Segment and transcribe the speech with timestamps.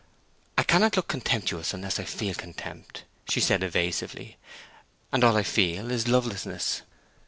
[0.57, 4.37] "I cannot look contemptuous unless I feel contempt," she said, evasively.
[5.11, 6.81] "And all I feel is lovelessness."